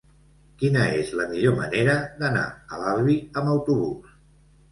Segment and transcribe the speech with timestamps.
[0.61, 4.17] Quina és la millor manera d'anar a l'Albi amb autobús?